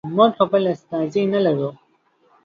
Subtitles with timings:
[0.15, 1.69] موږ خپل استازی نه لرو.